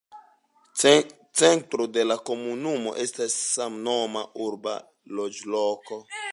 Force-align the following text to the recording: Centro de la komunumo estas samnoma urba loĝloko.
Centro 1.41 1.85
de 1.97 2.07
la 2.11 2.17
komunumo 2.31 2.95
estas 3.05 3.37
samnoma 3.45 4.27
urba 4.47 4.77
loĝloko. 5.21 6.05